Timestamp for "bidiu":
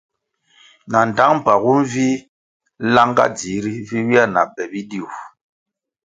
4.71-5.07